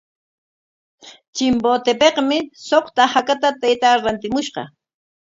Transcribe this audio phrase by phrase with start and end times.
[1.35, 4.61] Chimbotepikmi suqta hakata taytaa rantimushqa.